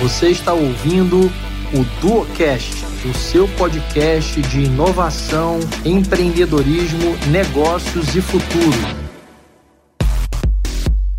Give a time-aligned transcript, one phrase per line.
[0.00, 1.30] Você está ouvindo
[1.74, 8.78] o DuoCast, o seu podcast de inovação, empreendedorismo, negócios e futuro.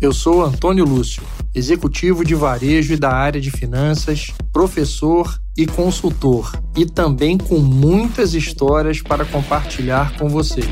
[0.00, 1.22] Eu sou Antônio Lúcio,
[1.54, 8.34] executivo de varejo e da área de finanças, professor e consultor, e também com muitas
[8.34, 10.66] histórias para compartilhar com vocês.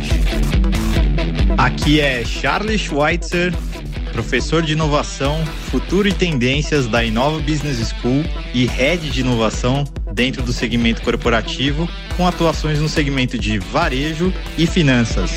[1.57, 3.55] Aqui é Charles Schweitzer
[4.23, 10.43] professor de inovação, futuro e tendências da Inova Business School e head de inovação dentro
[10.43, 11.89] do segmento corporativo,
[12.19, 15.31] com atuações no segmento de varejo e finanças.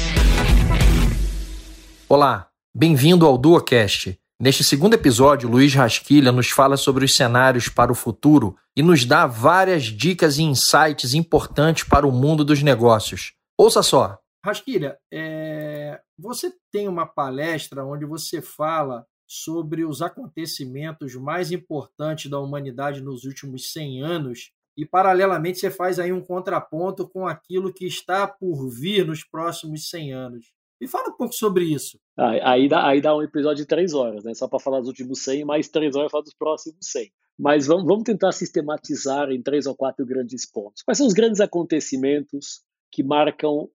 [2.10, 4.20] Olá, bem-vindo ao DuoCast.
[4.38, 9.06] Neste segundo episódio, Luiz Rasquilha nos fala sobre os cenários para o futuro e nos
[9.06, 13.32] dá várias dicas e insights importantes para o mundo dos negócios.
[13.58, 14.20] Ouça só!
[14.46, 16.02] Rasquilha, é...
[16.18, 23.24] você tem uma palestra onde você fala sobre os acontecimentos mais importantes da humanidade nos
[23.24, 28.70] últimos 100 anos e, paralelamente, você faz aí um contraponto com aquilo que está por
[28.70, 30.46] vir nos próximos 100 anos.
[30.82, 32.00] Me fala um pouco sobre isso.
[32.18, 34.34] Ah, aí, dá, aí dá um episódio de três horas, né?
[34.34, 37.12] Só para falar dos últimos 100, mais três horas para falar dos próximos 100.
[37.40, 40.84] Mas vamos, vamos tentar sistematizar em três ou quatro grandes pontos.
[40.84, 42.62] Quais são os grandes acontecimentos
[42.94, 43.68] que marcam,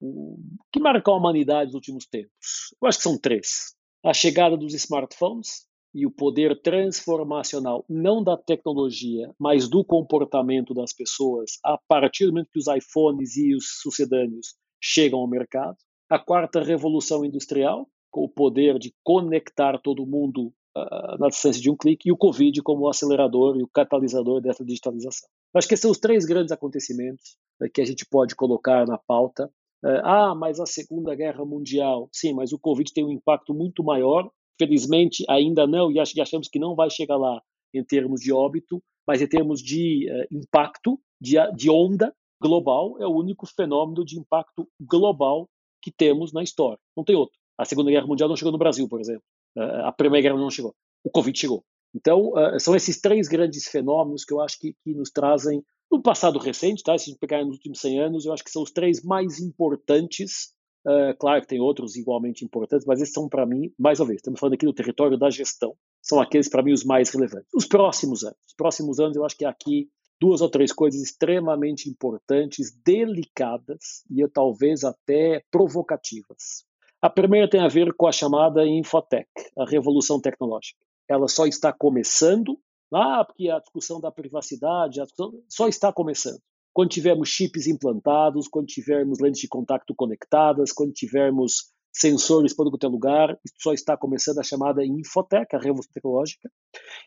[0.72, 2.72] que marcam a humanidade nos últimos tempos?
[2.80, 3.74] Eu acho que são três.
[4.05, 10.92] A chegada dos smartphones e o poder transformacional, não da tecnologia, mas do comportamento das
[10.92, 15.77] pessoas, a partir do momento que os iPhones e os sucedâneos chegam ao mercado.
[16.08, 21.70] A quarta revolução industrial, com o poder de conectar todo mundo uh, na distância de
[21.70, 25.28] um clique, e o Covid como o acelerador e o catalisador dessa digitalização.
[25.52, 27.36] Acho que esses são os três grandes acontecimentos
[27.73, 29.51] que a gente pode colocar na pauta.
[29.84, 32.09] Uh, ah, mas a Segunda Guerra Mundial.
[32.12, 34.31] Sim, mas o Covid tem um impacto muito maior.
[34.59, 37.41] Felizmente, ainda não, e achamos que não vai chegar lá
[37.73, 43.47] em termos de óbito, mas em termos de impacto, de, onda global, é o único
[43.47, 45.48] fenômeno de impacto global
[45.80, 46.79] que temos na história.
[46.97, 47.39] Não tem outro.
[47.57, 49.23] A Segunda Guerra Mundial não chegou no Brasil, por exemplo.
[49.57, 50.74] A Primeira Guerra não chegou.
[51.05, 51.64] O Covid chegou.
[51.95, 56.82] Então, são esses três grandes fenômenos que eu acho que nos trazem, no passado recente,
[56.82, 56.96] tá?
[56.96, 59.40] se a gente pegar nos últimos 100 anos, eu acho que são os três mais
[59.40, 60.52] importantes.
[60.86, 64.18] Uh, claro que tem outros igualmente importantes, mas esses são, para mim, mais uma vez,
[64.18, 67.48] estamos falando aqui do território da gestão, são aqueles, para mim, os mais relevantes.
[67.54, 68.38] Os próximos anos.
[68.46, 69.88] Os próximos anos, eu acho que aqui
[70.20, 76.64] duas ou três coisas extremamente importantes, delicadas e talvez até provocativas.
[77.00, 81.72] A primeira tem a ver com a chamada Infotech, a revolução tecnológica ela só está
[81.72, 82.58] começando.
[82.92, 86.40] Ah, porque a discussão da privacidade discussão só está começando.
[86.72, 92.86] Quando tivermos chips implantados, quando tivermos lentes de contato conectadas, quando tivermos sensores para qualquer
[92.86, 96.50] lugar, isso só está começando a chamada infotec, a revolução tecnológica.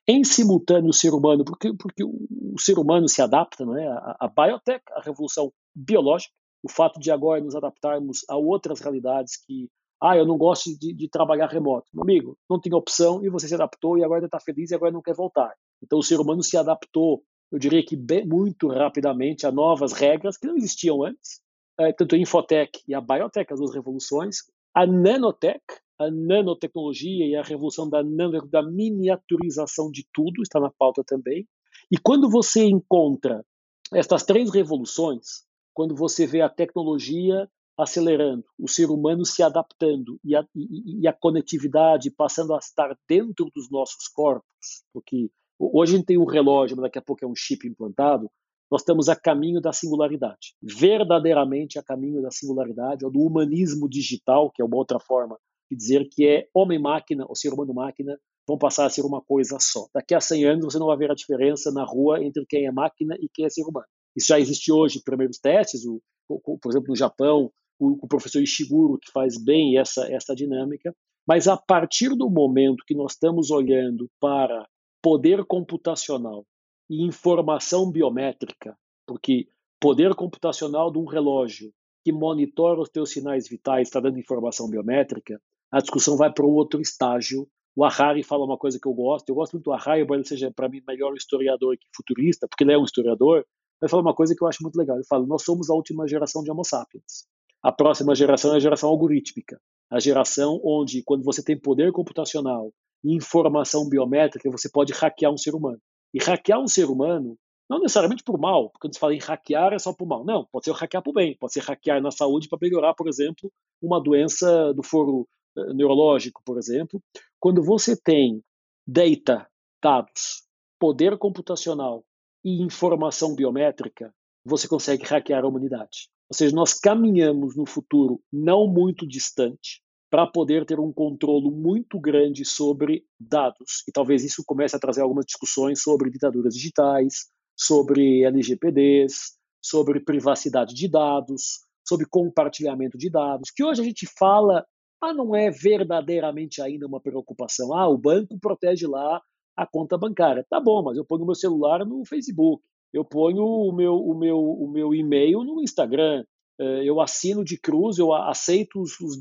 [0.08, 3.88] Em simultâneo, o ser humano, porque, porque o ser humano se adapta, não é?
[3.88, 9.38] A, a biotech, a revolução biológica, o fato de agora nos adaptarmos a outras realidades
[9.38, 9.70] que
[10.02, 11.88] ah, eu não gosto de, de trabalhar remoto.
[11.94, 14.92] Meu amigo, não tinha opção e você se adaptou e agora está feliz e agora
[14.92, 15.54] não quer voltar.
[15.84, 20.38] Então o ser humano se adaptou, eu diria que bem, muito rapidamente a novas regras
[20.38, 21.40] que não existiam antes.
[21.80, 24.38] É, tanto a Infotech e a Biotech, as duas revoluções,
[24.74, 25.62] a Nanotech,
[26.00, 31.48] a nanotecnologia e a revolução da, nano, da miniaturização de tudo está na pauta também.
[31.92, 33.46] E quando você encontra
[33.94, 37.48] estas três revoluções, quando você vê a tecnologia
[37.82, 42.96] acelerando, o ser humano se adaptando e a, e, e a, conectividade passando a estar
[43.08, 47.26] dentro dos nossos corpos, porque hoje a gente tem um relógio, mas daqui a pouco
[47.26, 48.30] é um chip implantado,
[48.72, 54.50] nós estamos a caminho da singularidade, verdadeiramente a caminho da singularidade, ou do humanismo digital,
[54.50, 55.38] que é uma outra forma
[55.70, 58.18] de dizer que é homem-máquina, ou ser humano-máquina,
[58.48, 59.88] vão passar a ser uma coisa só.
[59.94, 62.72] Daqui a 100 anos você não vai ver a diferença na rua entre quem é
[62.72, 63.88] máquina e quem é ser humano.
[64.16, 69.00] Isso já existe hoje, primeiros testes, o, por exemplo, no Japão, o, o professor Ishiguro,
[69.00, 70.96] que faz bem essa, essa dinâmica,
[71.28, 74.68] mas a partir do momento que nós estamos olhando para
[75.02, 76.46] poder computacional
[76.88, 79.48] e informação biométrica, porque
[79.80, 81.74] poder computacional de um relógio
[82.04, 85.42] que monitora os teus sinais vitais está dando informação biométrica,
[85.72, 87.48] a discussão vai para um outro estágio.
[87.76, 90.28] O Harari fala uma coisa que eu gosto, eu gosto muito do Harari, embora ele
[90.28, 93.46] seja, para mim, melhor historiador que futurista, porque ele é um historiador,
[93.82, 94.98] ele fala uma coisa que eu acho muito legal.
[94.98, 97.26] Ele fala: nós somos a última geração de Homo sapiens.
[97.64, 99.60] A próxima geração é a geração algorítmica,
[99.90, 102.72] a geração onde, quando você tem poder computacional
[103.04, 105.80] e informação biométrica, você pode hackear um ser humano.
[106.14, 107.38] E hackear um ser humano,
[107.70, 110.26] não necessariamente por mal, porque quando se fala em hackear é só por mal.
[110.26, 113.52] Não, pode ser hackear por bem, pode ser hackear na saúde para melhorar, por exemplo,
[113.82, 115.28] uma doença do foro
[115.58, 117.02] eh, neurológico, por exemplo.
[117.40, 118.44] Quando você tem
[118.88, 119.48] data,
[119.82, 120.44] dados,
[120.80, 122.04] poder computacional
[122.44, 124.14] e informação biométrica,
[124.44, 126.10] você consegue hackear a humanidade.
[126.30, 132.00] Ou seja, nós caminhamos no futuro não muito distante para poder ter um controle muito
[132.00, 133.84] grande sobre dados.
[133.88, 140.74] E talvez isso comece a trazer algumas discussões sobre ditaduras digitais, sobre LGPDs, sobre privacidade
[140.74, 144.66] de dados, sobre compartilhamento de dados, que hoje a gente fala,
[145.02, 147.74] ah, não é verdadeiramente ainda uma preocupação.
[147.74, 149.22] Ah, o banco protege lá
[149.56, 150.46] a conta bancária.
[150.50, 154.40] Tá bom, mas eu ponho meu celular no Facebook, eu ponho o meu, o meu,
[154.40, 156.24] o meu e-mail no Instagram,
[156.60, 159.20] eh, eu assino de cruz, eu aceito os, os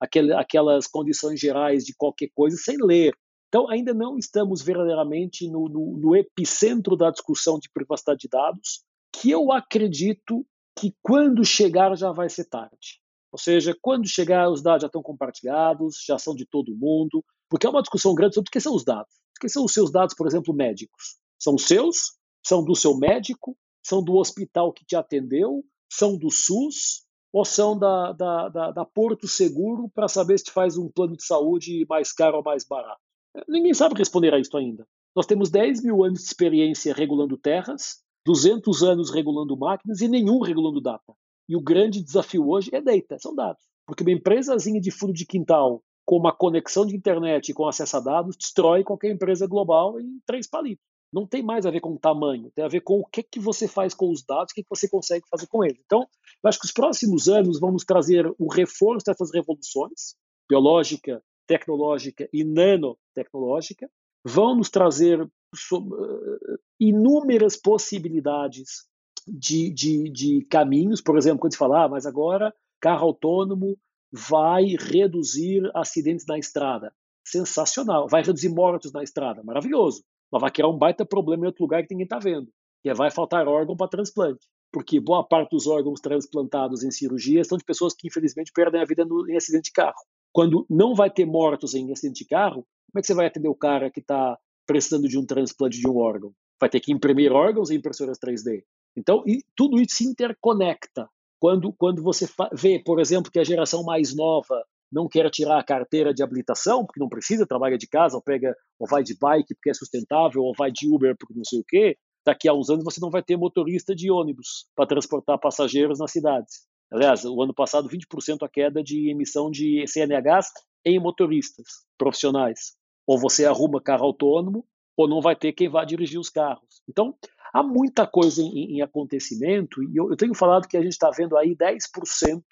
[0.00, 3.14] aquelas condições gerais de qualquer coisa sem ler.
[3.48, 8.82] Então, ainda não estamos verdadeiramente no, no, no epicentro da discussão de privacidade de dados,
[9.14, 10.46] que eu acredito
[10.78, 13.00] que quando chegar já vai ser tarde.
[13.30, 17.66] Ou seja, quando chegar, os dados já estão compartilhados, já são de todo mundo, porque
[17.66, 19.12] é uma discussão grande sobre o que são os dados.
[19.36, 21.18] O que são os seus dados, por exemplo, médicos?
[21.38, 22.16] São seus?
[22.44, 23.56] São do seu médico?
[23.82, 25.64] São do hospital que te atendeu?
[25.90, 27.04] São do SUS?
[27.32, 31.24] Ou são da, da, da, da Porto Seguro para saber se faz um plano de
[31.24, 33.00] saúde mais caro ou mais barato?
[33.48, 34.86] Ninguém sabe responder a isso ainda.
[35.16, 40.40] Nós temos 10 mil anos de experiência regulando terras, 200 anos regulando máquinas e nenhum
[40.40, 41.14] regulando data.
[41.48, 43.62] E o grande desafio hoje é data, são dados.
[43.86, 47.96] Porque uma empresazinha de fundo de quintal com uma conexão de internet e com acesso
[47.96, 50.84] a dados destrói qualquer empresa global em três palitos.
[51.12, 53.38] Não tem mais a ver com o tamanho, tem a ver com o que, que
[53.38, 55.78] você faz com os dados, o que, que você consegue fazer com eles.
[55.84, 60.14] Então, eu acho que os próximos anos vão nos trazer o reforço dessas revoluções,
[60.48, 63.90] biológica, tecnológica e nanotecnológica,
[64.24, 68.86] vão nos trazer eh, inúmeras possibilidades
[69.26, 71.00] de, de, de caminhos.
[71.00, 73.78] Por exemplo, quando se fala, ah, mas agora carro autônomo
[74.10, 76.92] vai reduzir acidentes na estrada.
[77.24, 78.08] Sensacional.
[78.08, 79.42] Vai reduzir mortos na estrada.
[79.42, 80.04] Maravilhoso.
[80.32, 82.48] Mas vai criar um baita problema em outro lugar que ninguém está vendo.
[82.82, 84.46] Que é vai faltar órgão para transplante.
[84.72, 88.84] Porque boa parte dos órgãos transplantados em cirurgia são de pessoas que, infelizmente, perdem a
[88.86, 90.00] vida no, em acidente de carro.
[90.32, 93.48] Quando não vai ter mortos em acidente de carro, como é que você vai atender
[93.48, 96.32] o cara que está precisando de um transplante de um órgão?
[96.58, 98.62] Vai ter que imprimir órgãos em impressoras 3D.
[98.96, 99.22] Então,
[99.54, 101.08] tudo isso se interconecta.
[101.38, 105.64] Quando, quando você vê, por exemplo, que a geração mais nova não quer tirar a
[105.64, 109.54] carteira de habilitação, porque não precisa, trabalha de casa, ou pega, ou vai de bike
[109.54, 112.68] porque é sustentável, ou vai de Uber porque não sei o quê, daqui a uns
[112.70, 116.66] anos você não vai ter motorista de ônibus para transportar passageiros nas cidades.
[116.92, 120.48] Aliás, o ano passado, 20% a queda de emissão de CNHs
[120.84, 121.66] em motoristas
[121.96, 122.74] profissionais.
[123.06, 124.66] Ou você arruma carro autônomo,
[124.96, 126.82] ou não vai ter quem vá dirigir os carros.
[126.86, 127.16] Então,
[127.52, 131.10] há muita coisa em, em acontecimento, e eu, eu, tenho falado que a gente está
[131.10, 132.42] vendo aí 10%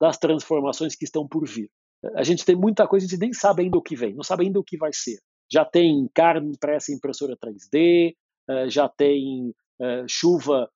[0.00, 1.70] das transformações que estão por vir.
[2.16, 4.44] A gente tem muita coisa, a gente nem sabe ainda o que vem, não sabe
[4.44, 5.18] ainda o que vai ser.
[5.50, 8.14] Já tem carne impressa em impressora 3D,
[8.48, 10.68] eh, já tem eh, chuva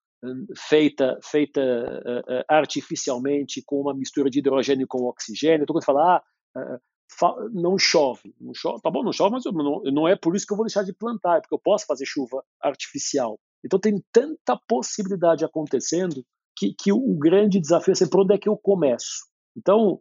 [0.57, 5.63] feita, feita uh, artificialmente com uma mistura de hidrogênio com oxigênio.
[5.63, 6.23] Então, quando falar,
[6.57, 6.79] ah,
[7.53, 9.45] não chove, não chove, tá bom, não chove, mas
[9.93, 12.07] não, é por isso que eu vou deixar de plantar, é porque eu posso fazer
[12.07, 13.39] chuva artificial.
[13.65, 16.25] Então, tem tanta possibilidade acontecendo
[16.57, 19.27] que, que o grande desafio é sempre por onde é que eu começo.
[19.57, 20.01] Então,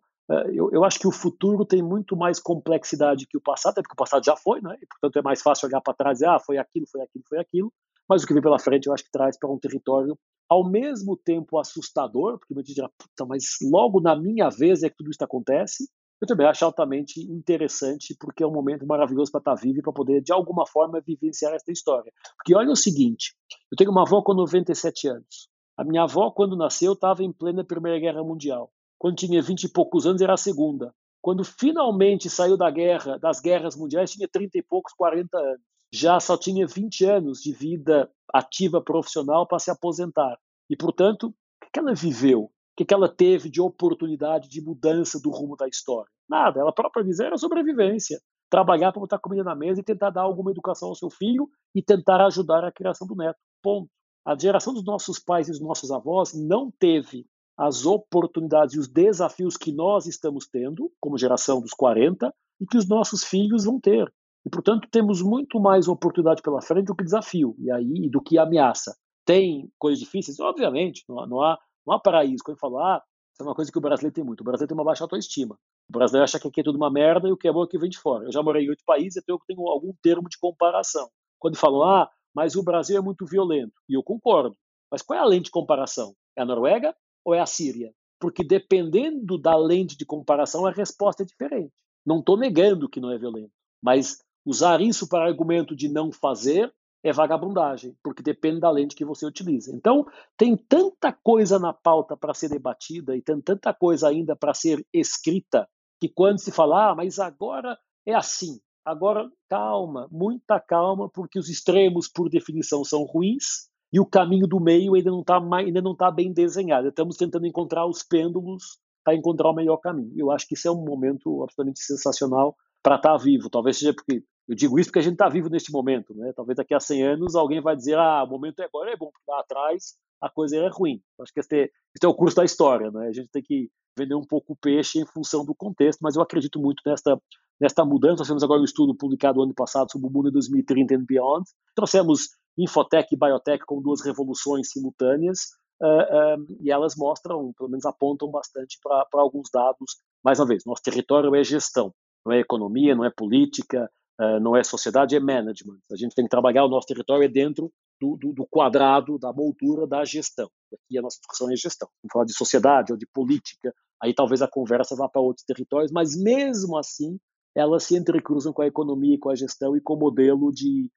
[0.54, 3.94] eu, eu acho que o futuro tem muito mais complexidade que o passado, até porque
[3.94, 4.76] o passado já foi, né?
[4.82, 7.24] e, portanto é mais fácil olhar para trás e dizer, ah, foi aquilo, foi aquilo,
[7.28, 7.72] foi aquilo
[8.08, 11.18] mas o que vem pela frente eu acho que traz para um território ao mesmo
[11.18, 15.10] tempo assustador, porque muita gente dirá, puta, mas logo na minha vez é que tudo
[15.10, 15.90] isso acontece.
[16.22, 19.92] Eu também acho altamente interessante, porque é um momento maravilhoso para estar vivo e para
[19.92, 22.12] poder, de alguma forma, vivenciar essa história.
[22.38, 23.36] Porque olha o seguinte:
[23.72, 25.50] eu tenho uma avó com 97 anos.
[25.78, 28.72] A minha avó, quando nasceu, estava em plena Primeira Guerra Mundial.
[29.06, 30.92] Quando tinha 20 e poucos anos, era a Segunda.
[31.22, 35.62] Quando finalmente saiu da guerra, das guerras mundiais, tinha 30 e poucos, 40 anos
[35.94, 40.40] já só tinha 20 anos de vida ativa profissional para se aposentar.
[40.68, 42.46] E, portanto, o que ela viveu?
[42.46, 42.52] O
[42.84, 46.10] que ela teve de oportunidade de mudança do rumo da história?
[46.28, 46.60] Nada.
[46.60, 48.20] Ela própria visão era sobrevivência.
[48.50, 51.82] Trabalhar para botar comida na mesa e tentar dar alguma educação ao seu filho e
[51.84, 53.38] tentar ajudar a criação do neto.
[53.62, 53.88] Ponto.
[54.26, 58.88] A geração dos nossos pais e dos nossos avós não teve as oportunidades e os
[58.88, 63.80] desafios que nós estamos tendo, como geração dos 40, e que os nossos filhos vão
[63.80, 64.12] ter.
[64.46, 68.38] E, portanto, temos muito mais oportunidade pela frente do que desafio, e aí do que
[68.38, 68.96] ameaça.
[69.26, 70.40] Tem coisas difíceis?
[70.40, 72.44] Obviamente, não há, não há, não há paraíso.
[72.44, 73.02] Quando falo, ah,
[73.34, 74.42] isso é uma coisa que o brasileiro tem muito.
[74.42, 75.58] O brasileiro tem uma baixa autoestima.
[75.90, 77.68] O brasileiro acha que aqui é tudo uma merda e o que é bom é
[77.68, 78.26] que vem de fora.
[78.26, 81.10] Eu já morei em oito países, então eu tenho algum termo de comparação.
[81.40, 83.74] Quando falam, ah, mas o Brasil é muito violento.
[83.90, 84.56] E eu concordo.
[84.92, 86.16] Mas qual é a lente de comparação?
[86.38, 87.92] É a Noruega ou é a Síria?
[88.20, 91.74] Porque dependendo da lente de comparação, a resposta é diferente.
[92.06, 93.52] Não estou negando que não é violento,
[93.82, 96.72] mas Usar isso para argumento de não fazer
[97.04, 99.76] é vagabundagem, porque depende da lente que você utiliza.
[99.76, 100.06] Então,
[100.38, 104.86] tem tanta coisa na pauta para ser debatida e tem tanta coisa ainda para ser
[104.94, 105.68] escrita,
[106.00, 111.50] que quando se fala, ah, mas agora é assim, agora calma, muita calma, porque os
[111.50, 115.96] extremos, por definição, são ruins e o caminho do meio ainda não está ainda não
[115.96, 116.90] tá bem desenhado.
[116.90, 120.12] Estamos tentando encontrar os pêndulos para encontrar o melhor caminho.
[120.18, 123.50] Eu acho que isso é um momento absolutamente sensacional para estar tá vivo.
[123.50, 126.34] Talvez seja porque eu digo isso porque a gente está vivo neste momento, né?
[126.36, 129.10] Talvez daqui a 100 anos alguém vai dizer, ah, o momento é agora é bom,
[129.14, 131.02] porque lá atrás a coisa era ruim.
[131.22, 133.08] Acho que esse, esse é o curso da história, né?
[133.08, 136.22] A gente tem que vender um pouco o peixe em função do contexto, mas eu
[136.22, 137.18] acredito muito nesta,
[137.62, 138.18] nesta mudança.
[138.18, 141.46] Nós temos agora um estudo publicado ano passado sobre o mundo em 2030 and beyond.
[141.74, 145.40] Trouxemos Infotech e Biotech como duas revoluções simultâneas,
[145.82, 149.98] uh, e elas mostram, pelo menos apontam bastante para alguns dados.
[150.24, 151.94] Mais uma vez, nosso território é gestão,
[152.26, 155.80] não é economia, não é política, Uh, não é sociedade, é management.
[155.92, 157.70] A gente tem que trabalhar o nosso território é dentro
[158.00, 160.50] do, do, do, quadrado, da moldura da gestão.
[160.74, 161.90] Aqui a nossa discussão é gestão.
[162.02, 165.92] Vamos falar de sociedade ou de política, aí talvez a conversa vá para outros territórios,
[165.92, 167.20] mas mesmo assim
[167.54, 170.90] elas se entrecruzam com a economia com a gestão e com o modelo de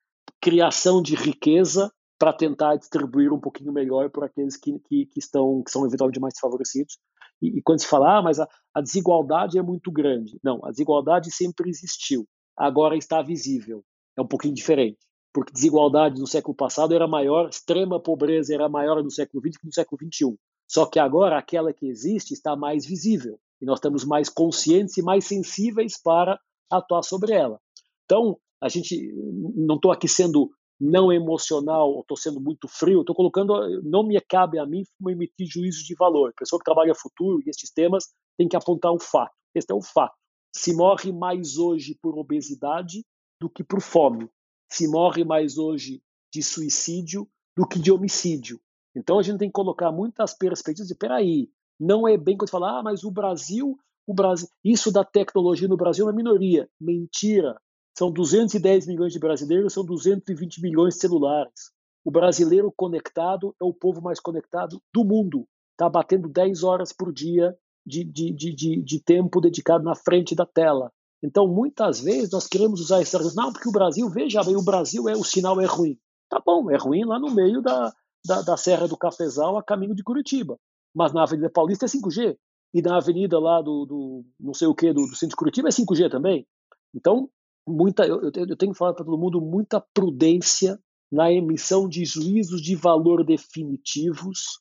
[0.49, 5.62] criação de riqueza para tentar distribuir um pouquinho melhor para aqueles que, que, que, estão
[5.62, 6.99] que são eventualmente mais desfavorecidos.
[7.40, 10.38] E, e quando se fala, ah, mas a, a desigualdade é muito grande.
[10.43, 12.26] Não, a desigualdade sempre existiu
[12.59, 13.85] agora está visível.
[14.17, 14.99] É um pouquinho diferente,
[15.33, 19.67] porque desigualdade no século passado era maior, extrema pobreza era maior no século XX que
[19.67, 20.37] no século XXI.
[20.67, 25.02] Só que agora aquela que existe está mais visível e nós estamos mais conscientes e
[25.02, 26.38] mais sensíveis para
[26.71, 27.61] atuar sobre ela.
[28.05, 29.12] Então, a gente
[29.55, 30.50] não estou aqui sendo
[30.81, 35.49] não emocional, ou estou sendo muito frio, estou colocando, não me cabe a mim emitir
[35.49, 36.31] juízos de valor.
[36.31, 38.05] A pessoa que trabalha futuro e estes temas
[38.37, 39.35] tem que apontar um fato.
[39.55, 40.15] Este é o fato.
[40.55, 43.05] Se morre mais hoje por obesidade
[43.41, 44.29] do que por fome.
[44.71, 46.00] Se morre mais hoje
[46.33, 48.61] de suicídio do que de homicídio.
[48.95, 52.79] Então a gente tem que colocar muitas perspectivas de peraí, não é bem quando falar,
[52.79, 56.69] ah, mas o Brasil, o Brasil, isso da tecnologia no Brasil é uma minoria.
[56.81, 57.61] Mentira.
[57.99, 61.73] São 210 milhões de brasileiros, são 220 milhões de celulares.
[62.05, 65.49] O brasileiro conectado é o povo mais conectado do mundo.
[65.73, 70.47] Está batendo 10 horas por dia de, de, de, de, tempo dedicado na frente da
[70.47, 70.93] tela.
[71.21, 74.64] Então, muitas vezes nós queremos usar esse argumento, não, porque o Brasil, veja bem, o
[74.64, 75.99] Brasil é o sinal é ruim.
[76.28, 77.93] Tá bom, é ruim lá no meio da,
[78.25, 80.57] da, da Serra do Cafezal a caminho de Curitiba.
[80.95, 82.37] Mas na Avenida Paulista é 5G.
[82.73, 85.67] E na avenida lá do, do não sei o que, do, do centro de Curitiba
[85.67, 86.47] é 5G também.
[86.95, 87.28] Então,
[87.69, 90.79] muita, eu, eu tenho que falar para todo mundo muita prudência
[91.11, 94.61] na emissão de juízos de valor definitivos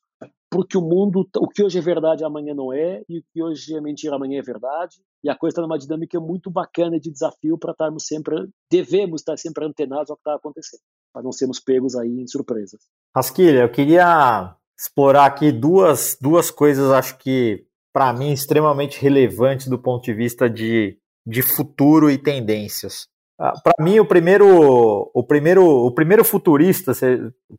[0.49, 3.75] porque o mundo, o que hoje é verdade amanhã não é, e o que hoje
[3.75, 7.57] é mentira amanhã é verdade, e a coisa está numa dinâmica muito bacana de desafio
[7.57, 10.81] para estarmos sempre, devemos estar sempre antenados ao que está acontecendo,
[11.13, 12.79] para não sermos pegos aí em surpresas.
[13.15, 19.79] Rasquilha, eu queria explorar aqui duas, duas coisas, acho que para mim extremamente relevantes do
[19.79, 23.09] ponto de vista de, de futuro e tendências.
[23.39, 26.91] Ah, para mim, o primeiro, o primeiro, o primeiro futurista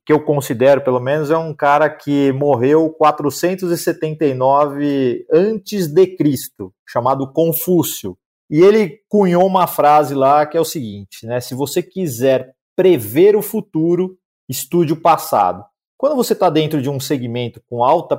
[0.04, 7.32] que eu considero, pelo menos, é um cara que morreu 479 antes de Cristo, chamado
[7.32, 8.18] Confúcio.
[8.50, 11.38] E ele cunhou uma frase lá que é o seguinte, né?
[11.38, 14.16] Se você quiser prever o futuro,
[14.48, 15.62] estude o passado.
[15.96, 18.16] Quando você está dentro de um segmento com alta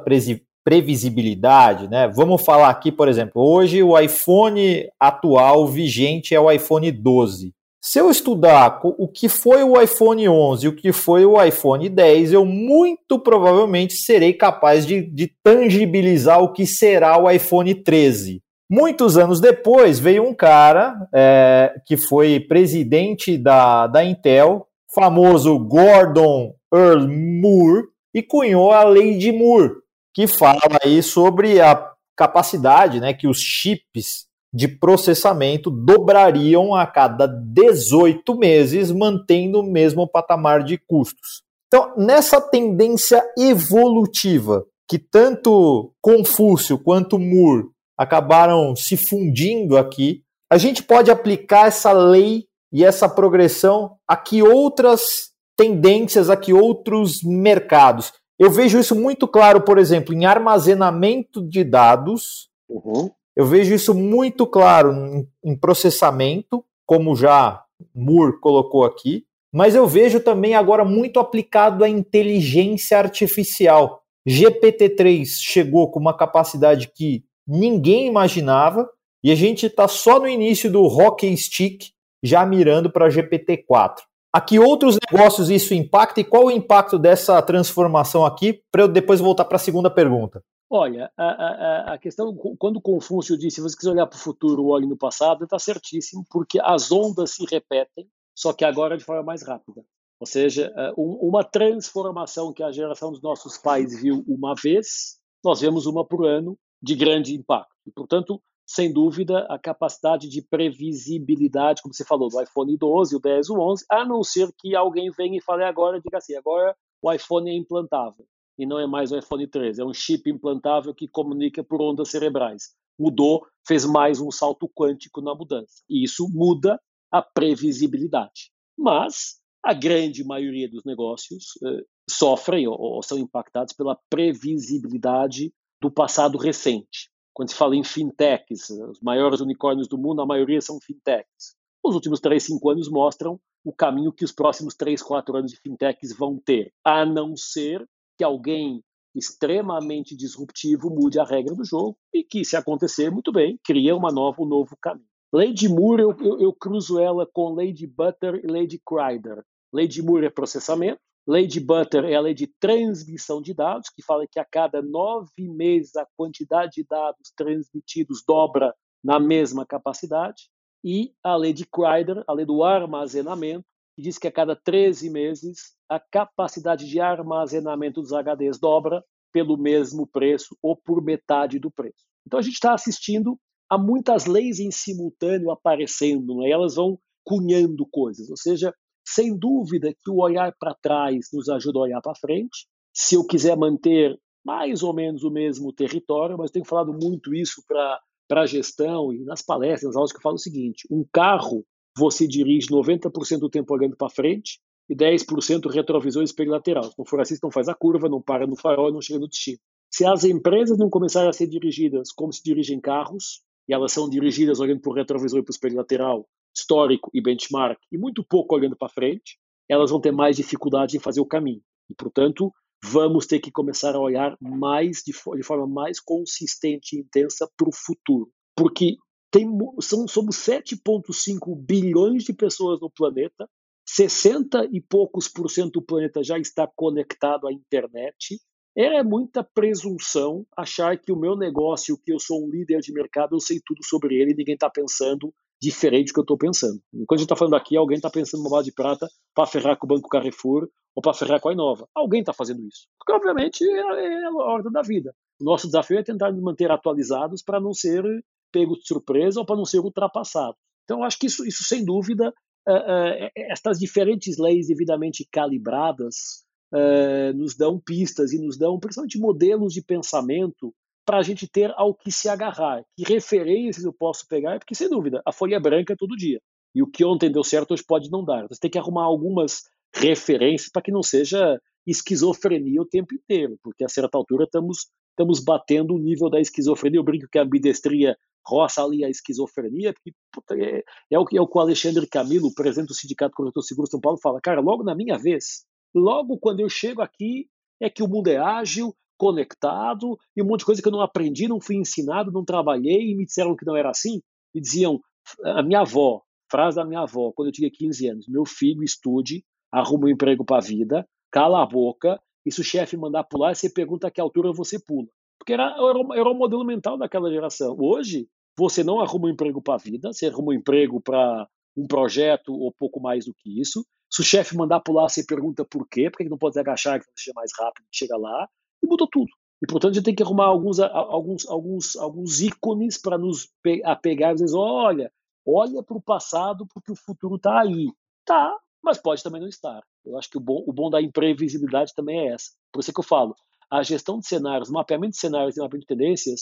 [0.63, 2.07] previsibilidade, né?
[2.07, 7.53] Vamos falar aqui, por exemplo, hoje o iPhone atual vigente é o iPhone 12.
[7.81, 11.87] Se eu estudar o que foi o iPhone 11 e o que foi o iPhone
[11.87, 18.41] 10, eu muito provavelmente serei capaz de, de tangibilizar o que será o iPhone 13.
[18.69, 26.53] Muitos anos depois veio um cara é, que foi presidente da, da Intel, famoso Gordon
[26.71, 29.71] Earl Moore, e cunhou a lei de Moore,
[30.13, 37.27] que fala aí sobre a capacidade né, que os chips de processamento dobrariam a cada
[37.27, 41.43] 18 meses, mantendo o mesmo patamar de custos.
[41.67, 50.81] Então, nessa tendência evolutiva, que tanto Confúcio quanto Moore acabaram se fundindo aqui, a gente
[50.81, 58.11] pode aplicar essa lei e essa progressão a que outras tendências, a que outros mercados.
[58.39, 62.49] Eu vejo isso muito claro, por exemplo, em armazenamento de dados.
[62.69, 63.11] Uhum.
[63.35, 67.61] Eu vejo isso muito claro em, em processamento, como já
[67.93, 74.01] Moore colocou aqui, mas eu vejo também agora muito aplicado à inteligência artificial.
[74.27, 78.89] GPT-3 chegou com uma capacidade que ninguém imaginava
[79.23, 81.89] e a gente está só no início do hockey stick,
[82.23, 83.97] já mirando para GPT-4.
[84.31, 88.87] A que outros negócios isso impacta e qual o impacto dessa transformação aqui, para eu
[88.87, 90.43] depois voltar para a segunda pergunta?
[90.69, 94.67] Olha, a, a, a, questão, quando Confúcio disse, se você quiser olhar para o futuro,
[94.67, 99.23] olhe no passado, está certíssimo, porque as ondas se repetem, só que agora de forma
[99.23, 99.83] mais rápida.
[100.19, 105.59] Ou seja, é, uma transformação que a geração dos nossos pais viu uma vez, nós
[105.59, 107.73] vemos uma por ano de grande impacto.
[107.87, 113.19] E, portanto, sem dúvida, a capacidade de previsibilidade, como você falou, do iPhone 12, o
[113.19, 116.75] 10, o 11, a não ser que alguém venha e fale agora, diga assim, agora
[117.01, 118.27] o iPhone é implantável
[118.59, 122.11] e não é mais o iPhone 13, é um chip implantável que comunica por ondas
[122.11, 122.75] cerebrais.
[122.99, 125.81] Mudou, fez mais um salto quântico na mudança.
[125.89, 126.79] E isso muda
[127.11, 128.51] a previsibilidade.
[128.77, 135.89] Mas a grande maioria dos negócios eh, sofrem ou, ou são impactados pela previsibilidade do
[135.89, 137.08] passado recente.
[137.39, 141.55] Quando se fala em fintechs, os maiores unicórnios do mundo, a maioria são fintechs.
[141.81, 145.57] Os últimos 3, 5 anos mostram o caminho que os próximos 3, 4 anos de
[145.57, 148.83] fintechs vão ter, a não ser que alguém
[149.15, 154.11] extremamente disruptivo mude a regra do jogo e que, se acontecer, muito bem, cria uma
[154.11, 155.07] nova, um novo caminho.
[155.31, 159.45] Lady Moore, eu, eu, eu cruzo ela com Lady Butter e Lady Crider.
[159.71, 164.25] Lady Moore é processamento, Lady Butter é a lei de transmissão de dados, que fala
[164.27, 168.73] que a cada nove meses a quantidade de dados transmitidos dobra
[169.03, 170.49] na mesma capacidade.
[170.83, 175.09] E a lei de Crider, a lei do armazenamento, que diz que a cada 13
[175.09, 181.69] meses a capacidade de armazenamento dos HDs dobra pelo mesmo preço ou por metade do
[181.69, 182.05] preço.
[182.25, 183.37] Então a gente está assistindo
[183.69, 186.49] a muitas leis em simultâneo aparecendo, né?
[186.49, 188.73] elas vão cunhando coisas, ou seja,
[189.13, 192.67] sem dúvida que o olhar para trás nos ajuda a olhar para frente.
[192.93, 197.63] Se eu quiser manter mais ou menos o mesmo território, mas tenho falado muito isso
[197.67, 197.99] para
[198.41, 201.65] a gestão e nas palestras, nas aulas que eu falo o seguinte: um carro
[201.97, 206.85] você dirige 90% do tempo olhando para frente e 10% retrovisor e espelho lateral.
[206.85, 209.27] Se não for assim, não faz a curva, não para no farol não chega no
[209.27, 209.59] destino.
[209.91, 214.09] Se as empresas não começarem a ser dirigidas como se dirigem carros, e elas são
[214.09, 218.23] dirigidas olhando para o retrovisor e para o espelho lateral, histórico e benchmark e muito
[218.23, 221.61] pouco olhando para frente, elas vão ter mais dificuldade em fazer o caminho.
[221.89, 222.51] E, portanto,
[222.83, 227.69] vamos ter que começar a olhar mais de, de forma mais consistente e intensa para
[227.69, 228.31] o futuro.
[228.55, 228.97] Porque
[229.31, 229.47] tem,
[229.81, 233.47] são, somos 7,5 bilhões de pessoas no planeta,
[233.85, 238.39] 60 e poucos por cento do planeta já está conectado à internet.
[238.75, 243.35] É muita presunção achar que o meu negócio, que eu sou um líder de mercado,
[243.35, 246.79] eu sei tudo sobre ele ninguém está pensando diferente do que eu estou pensando.
[246.93, 249.77] Enquanto a gente está falando aqui, alguém está pensando numa bala de prata para ferrar
[249.77, 251.87] com o Banco Carrefour ou para ferrar com a Inova.
[251.93, 252.87] Alguém está fazendo isso.
[252.97, 255.13] Porque, obviamente, é, é a ordem da vida.
[255.39, 258.03] O nosso desafio é tentar nos manter atualizados para não ser
[258.51, 260.55] pego de surpresa ou para não ser ultrapassado.
[260.83, 262.33] Então, acho que isso, isso sem dúvida,
[262.67, 266.43] uh, uh, estas diferentes leis devidamente calibradas
[266.73, 270.73] uh, nos dão pistas e nos dão, principalmente, modelos de pensamento
[271.09, 272.85] para a gente ter ao que se agarrar.
[272.95, 274.59] Que referências eu posso pegar?
[274.59, 276.39] Porque, sem dúvida, a folha branca é todo dia.
[276.75, 278.47] E o que ontem deu certo hoje pode não dar.
[278.47, 283.83] Você tem que arrumar algumas referências para que não seja esquizofrenia o tempo inteiro, porque
[283.83, 286.99] a certa altura estamos, estamos batendo o nível da esquizofrenia.
[286.99, 291.41] Eu brinco que a ambidestria roça ali a esquizofrenia, porque puta, é, é, o, é
[291.41, 294.39] o que o Alexandre Camilo, presidente do Sindicato Corretor Seguro São Paulo, fala.
[294.43, 297.49] Cara, logo na minha vez, logo quando eu chego aqui,
[297.81, 301.01] é que o mundo é ágil, conectado e um monte de coisa que eu não
[301.01, 304.21] aprendi, não fui ensinado, não trabalhei e me disseram que não era assim.
[304.55, 304.99] Me diziam,
[305.43, 309.43] a minha avó, frase da minha avó, quando eu tinha 15 anos: meu filho estude,
[309.71, 313.53] arruma um emprego para a vida, cala a boca, e se o chefe mandar pular,
[313.53, 315.07] você pergunta a que altura você pula.
[315.37, 317.75] Porque era, era, era o modelo mental daquela geração.
[317.77, 318.27] Hoje,
[318.57, 322.53] você não arruma um emprego para a vida, você arruma um emprego para um projeto
[322.53, 323.85] ou pouco mais do que isso.
[324.11, 327.05] Se o chefe mandar pular, você pergunta por quê, por que não pode agachar que
[327.15, 328.47] seja mais rápido, chega lá
[328.83, 329.29] e mudou tudo.
[329.61, 333.49] E, portanto, a gente tem que arrumar alguns, alguns, alguns, alguns ícones para nos
[333.83, 335.11] apegar e dizer: olha,
[335.45, 337.91] olha para o passado porque o futuro está aí.
[338.25, 339.81] Tá, mas pode também não estar.
[340.05, 342.51] Eu acho que o bom, o bom da imprevisibilidade também é essa.
[342.71, 343.35] Por isso é que eu falo:
[343.69, 346.41] a gestão de cenários, mapeamento de cenários e mapeamento de tendências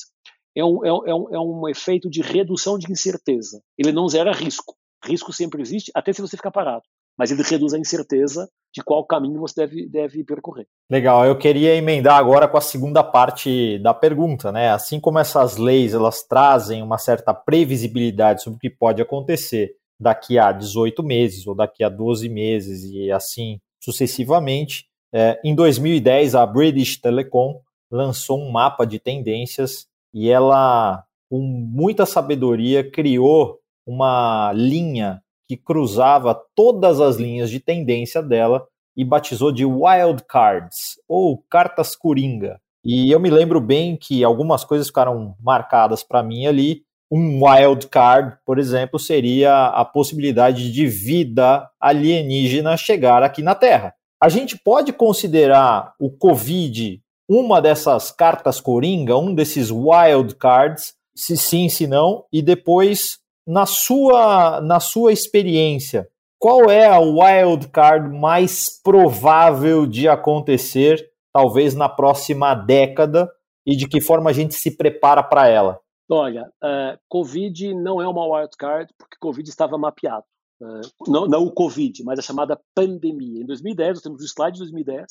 [0.56, 3.62] é um, é, um, é um é efeito de redução de incerteza.
[3.78, 4.76] Ele não zera risco.
[5.04, 6.84] Risco sempre existe, até se você ficar parado
[7.18, 10.68] mas ele reduz a incerteza de qual caminho você deve, deve percorrer.
[10.90, 14.70] Legal, eu queria emendar agora com a segunda parte da pergunta, né?
[14.70, 20.38] Assim como essas leis elas trazem uma certa previsibilidade sobre o que pode acontecer daqui
[20.38, 26.46] a 18 meses ou daqui a 12 meses e assim sucessivamente, é, em 2010 a
[26.46, 35.22] British Telecom lançou um mapa de tendências e ela, com muita sabedoria, criou uma linha
[35.48, 41.96] que cruzava todas as linhas de tendência dela e batizou de Wild Cards, ou cartas
[41.96, 42.60] coringa.
[42.84, 46.84] E eu me lembro bem que algumas coisas ficaram marcadas para mim ali.
[47.12, 53.94] Um wild card, por exemplo, seria a possibilidade de vida alienígena chegar aqui na Terra.
[54.22, 61.36] A gente pode considerar o Covid uma dessas cartas coringa, um desses wild cards, se
[61.36, 66.08] sim, se não, e depois, na sua, na sua experiência,
[66.38, 73.32] qual é a wild card mais provável de acontecer, talvez na próxima década,
[73.66, 75.80] e de que forma a gente se prepara para ela?
[76.10, 80.26] Olha, uh, Covid não é uma wild card porque Covid estava mapeado.
[80.62, 83.42] Uh, não, não o Covid, mas a chamada pandemia.
[83.42, 85.06] Em 2010, nós temos o slide de 2010,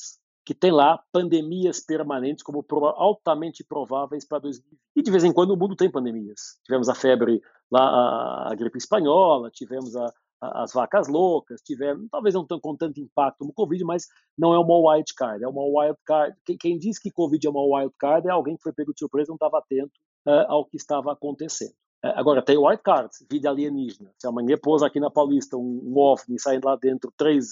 [0.47, 4.79] que tem lá pandemias permanentes como altamente prováveis para 2020.
[4.95, 6.57] E de vez em quando o mundo tem pandemias.
[6.63, 12.33] Tivemos a febre lá, a, a gripe espanhola, tivemos a, as vacas loucas, tiveram, talvez
[12.33, 14.07] não com tanto impacto no Covid, mas
[14.37, 16.33] não é uma wild card, é uma wild card.
[16.45, 18.99] Quem, quem diz que Covid é uma wild card é alguém que foi pego de
[18.99, 19.91] surpresa não estava atento
[20.25, 21.73] uh, ao que estava acontecendo.
[22.01, 24.13] Uh, agora, tem wild cards, vida alienígena.
[24.17, 27.49] Se amanhã pôs aqui na Paulista um, um OVNI saindo lá dentro três,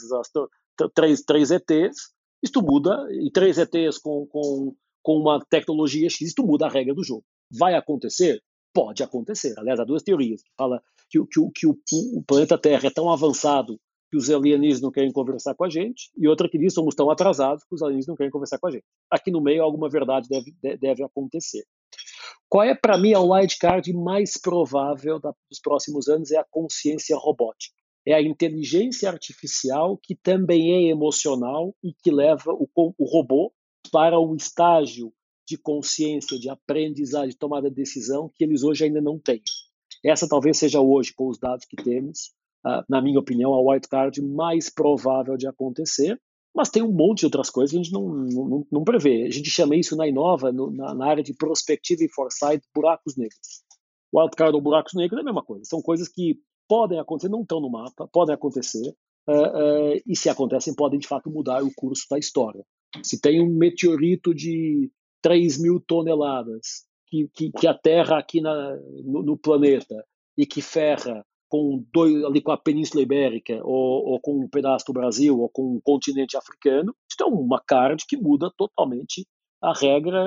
[0.93, 2.14] três, três ETs,
[2.45, 6.93] isto muda, e três ETs com, com, com uma tecnologia X, isto muda a regra
[6.93, 7.23] do jogo.
[7.51, 8.41] Vai acontecer?
[8.73, 9.53] Pode acontecer.
[9.57, 10.79] Aliás, há duas teorias que falam
[11.09, 11.77] que, que, que o,
[12.15, 13.79] o, planeta Terra é tão avançado
[14.11, 17.09] que os alienígenas não querem conversar com a gente, e outra que diz somos tão
[17.09, 18.85] atrasados que os alienígenas não querem conversar com a gente.
[19.09, 21.65] Aqui no meio, alguma verdade deve, deve acontecer.
[22.47, 26.31] Qual é, para mim, a wildcard mais provável dos próximos anos?
[26.31, 27.75] É a consciência robótica.
[28.05, 33.51] É a inteligência artificial que também é emocional e que leva o, o robô
[33.91, 35.11] para um estágio
[35.47, 39.41] de consciência, de aprendizagem, de tomada de decisão que eles hoje ainda não têm.
[40.03, 42.31] Essa talvez seja hoje, com os dados que temos,
[42.65, 46.19] uh, na minha opinião, a wildcard mais provável de acontecer,
[46.53, 49.23] mas tem um monte de outras coisas que a gente não, não, não prevê.
[49.23, 53.17] A gente chama isso na Inova, no, na, na, área de prospectiva e foresight, buracos
[53.17, 53.63] negros.
[54.13, 55.65] Wildcard ou buracos negros é a mesma coisa.
[55.65, 58.95] São coisas que podem acontecer, não estão no mapa, podem acontecer,
[59.27, 62.63] uh, uh, e se acontecem, podem de fato mudar o curso da história.
[63.03, 69.23] Se tem um meteorito de 3 mil toneladas que, que, que aterra aqui na, no,
[69.23, 70.05] no, planeta
[70.37, 74.85] e que ferra com dois, ali com a Península Ibérica ou, ou, com um pedaço
[74.85, 79.25] do Brasil ou com um continente africano, isso é uma card que muda totalmente
[79.61, 80.19] a regra,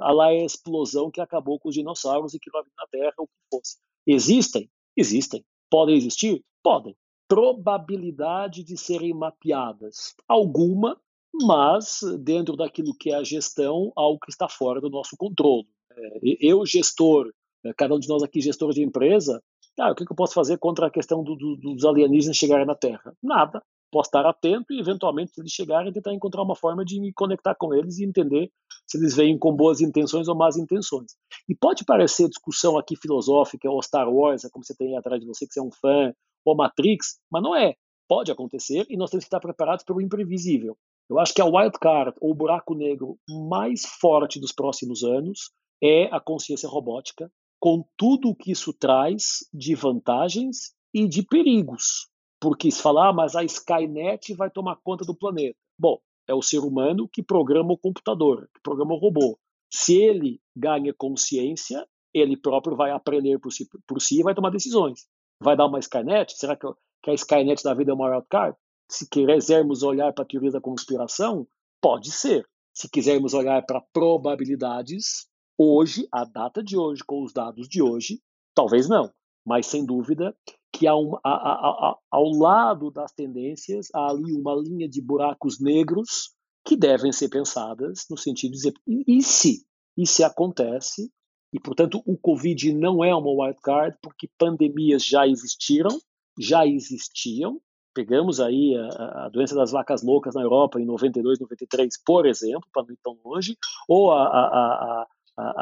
[0.00, 3.32] a lá a explosão que acabou com os dinossauros e que na Terra, o que
[3.52, 3.76] fosse.
[4.06, 4.68] Existem?
[4.96, 5.44] Existem.
[5.70, 6.44] Podem existir?
[6.62, 6.96] Podem.
[7.28, 10.14] Probabilidade de serem mapeadas?
[10.26, 11.00] Alguma,
[11.32, 15.68] mas dentro daquilo que é a gestão, algo que está fora do nosso controle.
[15.96, 17.32] É, eu, gestor,
[17.64, 19.42] é, cada um de nós aqui, gestor de empresa,
[19.78, 22.74] ah, o que eu posso fazer contra a questão do, do, dos alienígenas chegarem na
[22.74, 23.16] Terra?
[23.22, 23.62] Nada.
[23.90, 27.54] Posso estar atento e, eventualmente, se eles chegarem, tentar encontrar uma forma de me conectar
[27.54, 28.50] com eles e entender
[28.86, 31.12] se eles vêm com boas intenções ou más intenções.
[31.48, 35.26] E pode parecer discussão aqui filosófica, ou Star Wars, é como você tem atrás de
[35.26, 36.12] você, que você é um fã,
[36.44, 37.74] ou Matrix, mas não é.
[38.08, 40.76] Pode acontecer e nós temos que estar preparados para o imprevisível.
[41.08, 45.50] Eu acho que a wild card, ou buraco negro mais forte dos próximos anos,
[45.82, 52.08] é a consciência robótica, com tudo o que isso traz de vantagens e de perigos.
[52.40, 55.56] Porque se falar, ah, mas a Skynet vai tomar conta do planeta.
[55.78, 59.38] Bom, é o ser humano que programa o computador, que programa o robô.
[59.70, 64.50] Se ele ganha consciência, ele próprio vai aprender por si, por si e vai tomar
[64.50, 65.06] decisões.
[65.40, 66.32] Vai dar uma Skynet?
[66.36, 66.66] Será que,
[67.02, 68.56] que a Skynet da vida é uma wildcard?
[68.90, 71.46] Se quisermos olhar para a teoria da conspiração,
[71.80, 72.46] pode ser.
[72.74, 78.20] Se quisermos olhar para probabilidades, hoje, a data de hoje, com os dados de hoje,
[78.54, 79.12] talvez não.
[79.44, 80.36] Mas, sem dúvida,
[80.80, 85.02] que há um, a, a, a, ao lado das tendências, há ali uma linha de
[85.02, 89.66] buracos negros que devem ser pensadas no sentido de dizer, e se?
[89.94, 91.12] E se acontece?
[91.52, 96.00] E, portanto, o Covid não é uma wildcard, porque pandemias já existiram,
[96.38, 97.60] já existiam,
[97.92, 102.68] Pegamos aí a, a, doença das vacas loucas na Europa em 92, 93, por exemplo,
[102.72, 103.56] para não ir tão longe,
[103.88, 105.06] ou a, a,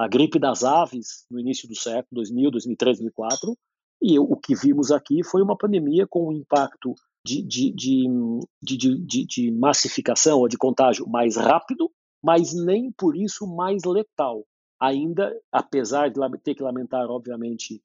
[0.04, 3.56] a gripe das aves no início do século, 2000, 2003, 2004,
[4.00, 9.50] e o que vimos aqui foi uma pandemia com um impacto de, de, de, de,
[9.50, 11.90] massificação ou de contágio mais rápido,
[12.22, 14.44] mas nem por isso mais letal.
[14.80, 17.82] Ainda, apesar de ter que lamentar, obviamente,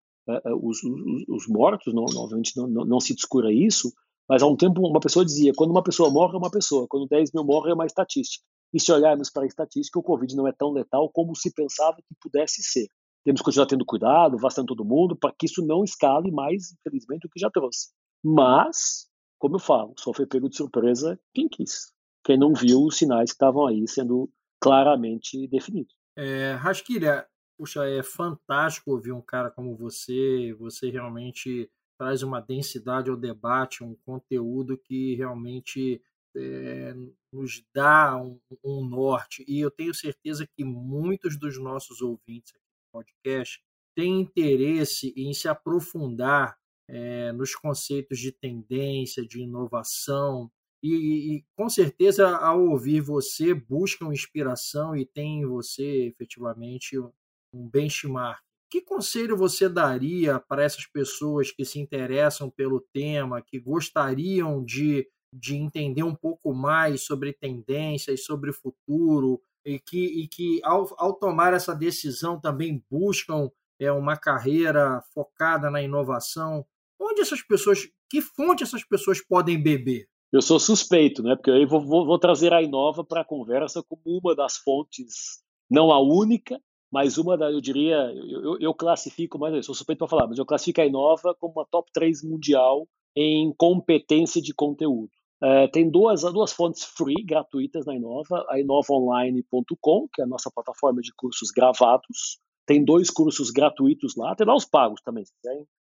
[0.61, 3.91] os, os, os mortos, não, obviamente não, não, não se descura isso,
[4.29, 7.07] mas há um tempo uma pessoa dizia, quando uma pessoa morre é uma pessoa, quando
[7.07, 8.45] 10 mil morre é uma estatística.
[8.73, 11.97] E se olharmos para a estatística, o Covid não é tão letal como se pensava
[11.97, 12.87] que pudesse ser.
[13.23, 17.25] Temos que continuar tendo cuidado, vacilando todo mundo, para que isso não escale mais, infelizmente,
[17.25, 17.89] o que já trouxe.
[18.23, 19.07] Mas,
[19.39, 21.91] como eu falo, só foi pego de surpresa quem quis.
[22.25, 24.29] Quem não viu os sinais que estavam aí sendo
[24.61, 25.93] claramente definidos.
[26.17, 27.25] É, Rasquilha,
[27.57, 30.53] puxa, é fantástico ouvir um cara como você.
[30.59, 36.01] Você realmente traz uma densidade ao debate, um conteúdo que realmente
[36.35, 36.93] é,
[37.31, 39.43] nos dá um, um, norte.
[39.47, 42.53] E eu tenho certeza que muitos dos nossos ouvintes
[42.93, 43.59] podcast
[43.95, 46.55] têm interesse em se aprofundar
[46.87, 50.51] é, nos conceitos de tendência, de inovação.
[50.81, 57.67] E, e, com certeza, ao ouvir você, buscam inspiração e tem em você efetivamente um
[57.69, 58.41] benchmark.
[58.69, 65.07] Que conselho você daria para essas pessoas que se interessam pelo tema, que gostariam de,
[65.33, 71.13] de entender um pouco mais sobre tendências, sobre futuro, e que, e que ao, ao
[71.13, 73.49] tomar essa decisão também buscam
[73.79, 76.65] é, uma carreira focada na inovação?
[76.99, 80.07] Onde essas pessoas, que fonte essas pessoas podem beber?
[80.31, 81.35] Eu sou suspeito, né?
[81.35, 85.43] Porque eu vou, vou, vou trazer a Inova para a conversa como uma das fontes,
[85.69, 86.59] não a única,
[86.91, 90.37] mas uma da, eu diria, eu, eu classifico, mas eu sou suspeito para falar, mas
[90.37, 95.11] eu classifico a Inova como uma top 3 mundial em competência de conteúdo.
[95.43, 100.49] Uh, tem duas, duas fontes free, gratuitas na Inova, a inovaonline.com, que é a nossa
[100.49, 102.39] plataforma de cursos gravados.
[102.65, 105.33] Tem dois cursos gratuitos lá, tem lá os pagos também, se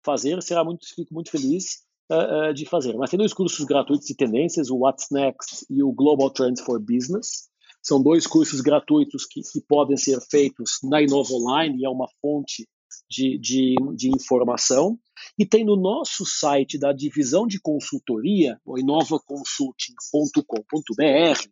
[0.05, 1.81] fazer, será muito, fico muito feliz
[2.13, 2.97] uh, uh, de fazer.
[2.97, 6.79] Mas tem dois cursos gratuitos de tendências, o What's Next e o Global Trends for
[6.79, 7.51] Business.
[7.83, 12.07] São dois cursos gratuitos que, que podem ser feitos na Inova Online e é uma
[12.23, 12.69] fonte
[13.11, 14.99] de, de, de, informação.
[15.39, 21.49] E tem no nosso site da divisão de consultoria, o inovaconsulting.com.br,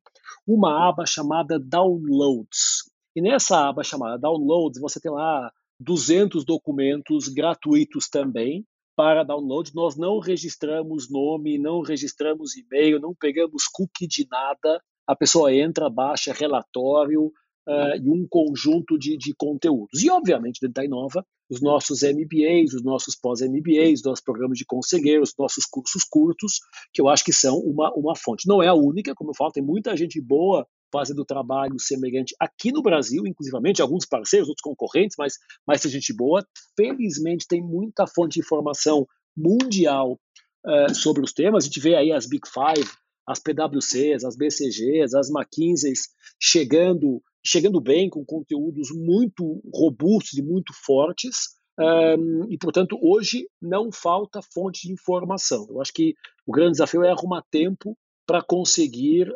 [0.46, 2.88] uma aba chamada Downloads.
[3.16, 8.64] E nessa aba chamada Downloads, você tem lá 200 documentos gratuitos também
[8.96, 9.74] para download.
[9.74, 15.88] Nós não registramos nome, não registramos e-mail, não pegamos cookie de nada a pessoa entra,
[15.88, 17.32] baixa relatório
[17.68, 20.02] uh, e um conjunto de, de conteúdos.
[20.02, 24.64] E, obviamente, dentro da Inova, os nossos MBAs, os nossos pós-MBAs, os nossos programas de
[24.64, 26.60] conselheiros, os nossos cursos curtos,
[26.92, 28.48] que eu acho que são uma, uma fonte.
[28.48, 32.72] Não é a única, como eu falo, tem muita gente boa fazendo trabalho semelhante aqui
[32.72, 35.34] no Brasil, inclusivamente alguns parceiros, outros concorrentes, mas,
[35.66, 36.46] mas tem gente boa.
[36.74, 40.18] Felizmente, tem muita fonte de informação mundial
[40.66, 41.64] uh, sobre os temas.
[41.64, 42.88] A gente vê aí as Big Five,
[43.26, 46.08] as PwCs, as BCGs, as McKinseys
[46.40, 51.56] chegando, chegando bem com conteúdos muito robustos e muito fortes.
[51.78, 55.66] Um, e, portanto, hoje não falta fonte de informação.
[55.70, 56.14] Eu acho que
[56.46, 57.96] o grande desafio é arrumar tempo
[58.26, 59.32] para conseguir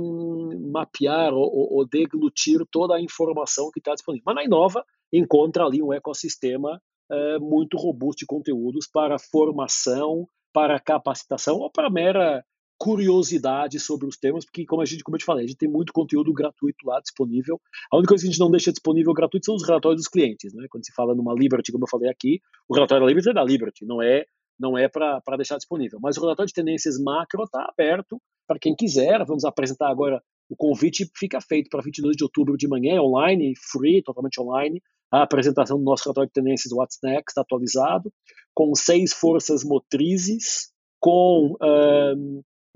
[0.00, 4.22] um, mapear ou, ou, deglutir toda a informação que está disponível.
[4.24, 10.78] Mas na Inova encontra ali um ecossistema uh, muito robusto de conteúdos para formação, para
[10.78, 12.44] capacitação ou para mera
[12.78, 15.68] curiosidade sobre os temas, porque como a gente, como eu te falei, a gente tem
[15.68, 17.60] muito conteúdo gratuito lá disponível.
[17.90, 20.52] A única coisa que a gente não deixa disponível gratuito são os relatórios dos clientes,
[20.54, 20.66] né?
[20.70, 23.44] Quando se fala numa Liberty, como eu falei aqui, o relatório da Liberty é da
[23.44, 24.24] Liberty, não é
[24.58, 25.98] não é para deixar disponível.
[26.00, 29.22] Mas o relatório de tendências macro está aberto para quem quiser.
[29.26, 34.02] Vamos apresentar agora o convite, fica feito para 22 de outubro de manhã, online, free,
[34.02, 38.12] totalmente online, a apresentação do nosso relatório de tendências What's Next atualizado,
[38.54, 41.56] com seis forças motrizes, com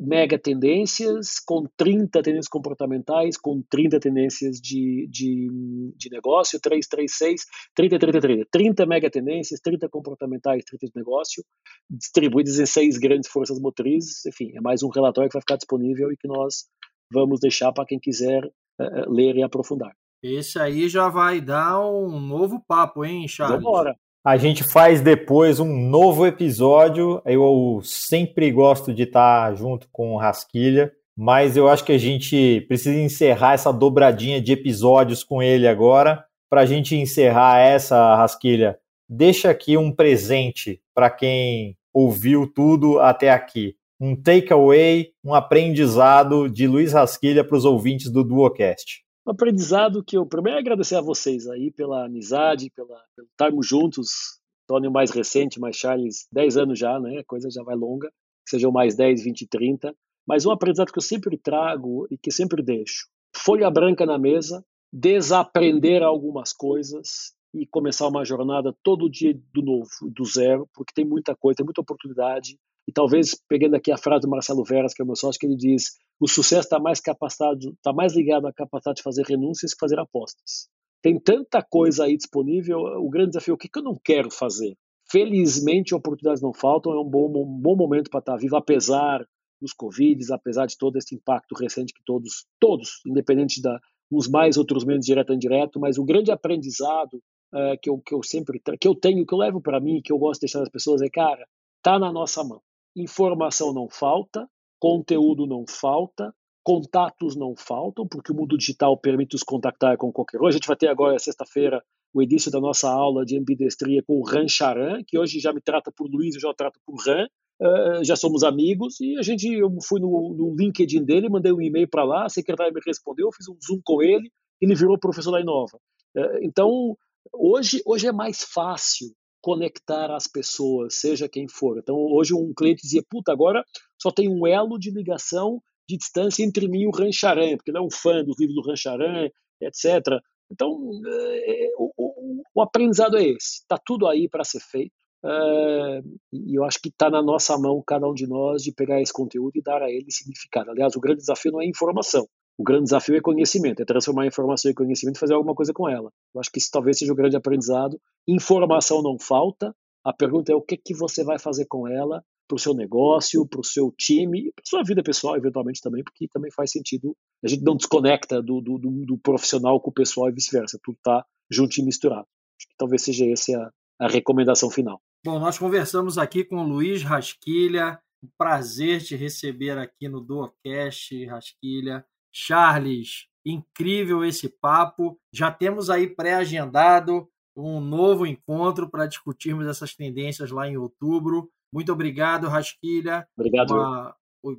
[0.01, 7.13] mega tendências, com 30 tendências comportamentais, com 30 tendências de, de, de negócio, 3, 3,
[7.13, 8.47] 6, 30, 30, 30.
[8.51, 11.45] 30 mega tendências, 30 comportamentais, 30 de negócio,
[11.91, 14.25] distribuídas em seis grandes forças motrizes.
[14.25, 16.65] Enfim, é mais um relatório que vai ficar disponível e que nós
[17.13, 19.95] vamos deixar para quem quiser uh, ler e aprofundar.
[20.23, 23.63] Esse aí já vai dar um novo papo, hein, Charles?
[23.63, 23.97] Vambora.
[24.23, 27.23] A gente faz depois um novo episódio.
[27.25, 32.61] Eu sempre gosto de estar junto com o Rasquilha, mas eu acho que a gente
[32.69, 36.23] precisa encerrar essa dobradinha de episódios com ele agora.
[36.51, 38.79] Para a gente encerrar essa, Rasquilha,
[39.09, 43.75] deixa aqui um presente para quem ouviu tudo até aqui.
[43.99, 50.17] Um takeaway, um aprendizado de Luiz Rasquilha para os ouvintes do Duocast um aprendizado que
[50.17, 54.41] eu primeiro é agradecer a vocês aí pela amizade, pela, pelo estarmos juntos.
[54.67, 57.19] Tony mais recente, mais Charles, 10 anos já, né?
[57.19, 58.09] A coisa já vai longa.
[58.45, 59.95] Que sejam mais 10, 20, 30.
[60.27, 63.09] Mas um aprendizado que eu sempre trago e que sempre deixo.
[63.35, 69.91] Folha branca na mesa, desaprender algumas coisas e começar uma jornada todo dia do novo,
[70.03, 72.59] do zero, porque tem muita coisa, tem muita oportunidade.
[72.89, 75.47] E talvez, pegando aqui a frase do Marcelo Veras, que é o meu sócio, que
[75.47, 79.73] ele diz: o sucesso está mais capacitado, está mais ligado à capacidade de fazer renúncias
[79.73, 80.69] que fazer apostas.
[81.03, 82.79] Tem tanta coisa aí disponível.
[82.79, 84.77] O grande desafio é o que, que eu não quero fazer.
[85.11, 89.27] felizmente oportunidades não faltam, é um bom, um bom momento para estar vivo, apesar
[89.61, 94.57] dos Covid, apesar de todo esse impacto recente que todos, todos, independente da uns mais,
[94.57, 97.23] outros menos, direto ou indireto, mas o grande aprendizado
[97.55, 100.13] uh, que, eu, que eu sempre que eu tenho, que eu levo para mim, que
[100.13, 101.47] eu gosto de deixar as pessoas é, cara,
[101.83, 102.61] tá na nossa mão.
[102.97, 104.49] Informação não falta,
[104.79, 110.41] conteúdo não falta, contatos não faltam, porque o mundo digital permite os contactar com qualquer
[110.41, 110.47] um.
[110.47, 114.25] A gente vai ter agora, sexta-feira, o início da nossa aula de ambidestria com o
[114.25, 117.27] Ran Charan, que hoje já me trata por Luiz, eu já o trato por Ran,
[117.61, 121.61] uh, já somos amigos, e a gente, eu fui no, no LinkedIn dele, mandei um
[121.61, 125.31] e-mail para lá, a secretária me respondeu, fiz um Zoom com ele, ele virou professor
[125.31, 125.79] da Inova.
[126.17, 126.97] Uh, então,
[127.33, 129.09] hoje, hoje é mais fácil
[129.41, 131.79] conectar as pessoas, seja quem for.
[131.79, 133.65] Então, hoje um cliente dizia, puta, agora
[133.99, 137.79] só tem um elo de ligação de distância entre mim e o Rancharan, porque ele
[137.79, 139.29] é um fã dos livros do Rancharan,
[139.61, 140.21] etc.
[140.51, 143.61] Então, é, o, o, o, aprendizado é esse.
[143.61, 144.93] Está tudo aí para ser feito.
[145.25, 149.01] É, e eu acho que está na nossa mão, cada um de nós, de pegar
[149.01, 150.71] esse conteúdo e dar a ele significado.
[150.71, 152.27] Aliás, o grande desafio não é informação.
[152.61, 155.73] O grande desafio é conhecimento, é transformar a informação em conhecimento e fazer alguma coisa
[155.73, 156.13] com ela.
[156.35, 157.99] Eu acho que isso talvez seja o grande aprendizado.
[158.29, 159.75] Informação não falta.
[160.05, 163.49] A pergunta é o que, que você vai fazer com ela para o seu negócio,
[163.49, 167.17] para o seu time, para sua vida pessoal, eventualmente também, porque também faz sentido.
[167.43, 170.79] A gente não desconecta do, do, do, do profissional com o pessoal e vice-versa.
[170.85, 172.27] Tudo está junto e misturado.
[172.59, 175.01] Acho que talvez seja essa a, a recomendação final.
[175.25, 177.99] Bom, nós conversamos aqui com o Luiz Rasquilha.
[178.23, 182.05] Um prazer te receber aqui no Duocast, Rasquilha.
[182.33, 185.19] Charles, incrível esse papo.
[185.33, 191.51] Já temos aí pré-agendado um novo encontro para discutirmos essas tendências lá em outubro.
[191.73, 193.27] Muito obrigado, Rasquilha.
[193.37, 193.73] Obrigado.
[193.73, 194.15] Uma,